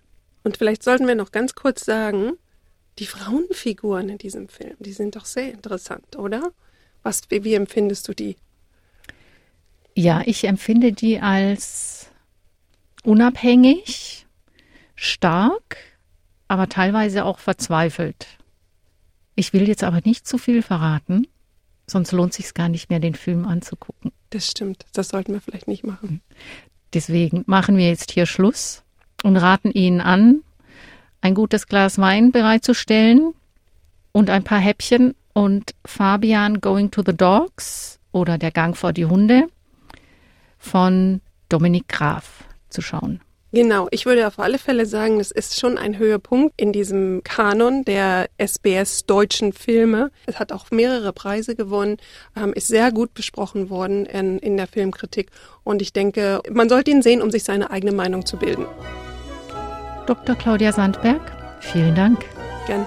Und 0.42 0.56
vielleicht 0.56 0.83
sollten 0.83 1.06
wir 1.06 1.14
noch 1.14 1.33
ganz 1.33 1.54
kurz 1.54 1.85
sagen, 1.85 2.33
die 2.98 3.06
Frauenfiguren 3.06 4.09
in 4.09 4.18
diesem 4.18 4.48
Film, 4.48 4.76
die 4.78 4.92
sind 4.92 5.16
doch 5.16 5.24
sehr 5.24 5.52
interessant, 5.52 6.16
oder? 6.16 6.52
Was, 7.02 7.22
wie, 7.30 7.44
wie 7.44 7.54
empfindest 7.54 8.09
du 8.09 8.14
die? 8.14 8.37
Ja, 9.94 10.22
ich 10.24 10.44
empfinde 10.44 10.92
die 10.92 11.20
als 11.20 12.11
unabhängig, 13.02 14.26
stark, 14.94 15.76
aber 16.48 16.68
teilweise 16.68 17.24
auch 17.24 17.38
verzweifelt. 17.38 18.26
Ich 19.35 19.52
will 19.52 19.66
jetzt 19.66 19.85
aber 19.85 20.00
nicht 20.04 20.26
zu 20.26 20.37
viel 20.37 20.62
verraten, 20.62 21.26
sonst 21.87 22.12
lohnt 22.12 22.35
sich 22.35 22.52
gar 22.54 22.68
nicht 22.68 22.90
mehr, 22.90 23.00
den 23.00 23.14
Film 23.14 23.46
anzugucken. 23.46 24.12
Das 24.30 24.46
stimmt, 24.46 24.85
das 24.92 25.09
sollten 25.09 25.33
wir 25.33 25.40
vielleicht 25.40 25.68
nicht 25.68 25.85
machen. 25.85 26.20
Deswegen 26.94 27.44
machen 27.46 27.76
wir 27.76 27.88
jetzt 27.88 28.11
hier 28.11 28.26
Schluss 28.26 28.83
und 29.22 29.37
raten 29.37 29.70
Ihnen 29.70 30.00
an, 30.00 30.42
ein 31.20 31.35
gutes 31.35 31.66
Glas 31.66 31.98
Wein 31.98 32.33
bereitzustellen 32.33 33.35
und 34.12 34.31
ein 34.31 34.42
paar 34.42 34.59
Häppchen 34.59 35.14
und 35.33 35.74
Fabian 35.85 36.61
Going 36.61 36.90
to 36.90 37.03
the 37.05 37.16
Dogs 37.16 37.98
oder 38.12 38.38
Der 38.38 38.50
Gang 38.50 38.76
vor 38.76 38.92
die 38.92 39.07
Hunde 39.07 39.48
von 40.59 41.20
Dominik 41.48 41.88
Graf 41.88 42.44
zu 42.68 42.83
schauen. 42.83 43.20
Genau, 43.53 43.89
ich 43.91 44.07
würde 44.07 44.29
auf 44.29 44.39
alle 44.39 44.59
Fälle 44.59 44.87
sagen, 44.87 45.19
es 45.19 45.33
ist 45.33 45.59
schon 45.59 45.77
ein 45.77 45.99
Höhepunkt 45.99 46.55
in 46.57 46.73
diesem 46.73 47.23
Kanon 47.25 47.85
der 47.85 48.29
SBS 48.39 49.07
deutschen 49.07 49.53
Filme. 49.53 50.13
Es 50.27 50.39
hat 50.39 50.53
auch 50.53 50.71
mehrere 50.71 51.13
Preise 51.13 51.57
gewonnen, 51.57 51.97
ähm, 52.37 52.53
ist 52.53 52.69
sehr 52.69 52.93
gut 52.93 53.13
besprochen 53.13 53.69
worden 53.69 54.07
in, 54.07 54.39
in 54.39 54.57
der 54.57 54.69
Filmkritik 54.69 55.31
und 55.65 55.83
ich 55.83 55.93
denke, 55.93 56.41
man 56.49 56.69
sollte 56.69 56.93
ihn 56.93 57.03
sehen, 57.03 57.23
um 57.23 57.33
sich 57.33 57.43
seine 57.43 57.71
eigene 57.71 57.93
Meinung 57.93 58.25
zu 58.25 58.37
bilden. 58.37 58.67
Dr. 60.07 60.37
Claudia 60.37 60.73
Sandberg, 60.73 61.21
vielen 61.61 61.97
Dank. 61.97 62.25
Gern. 62.67 62.87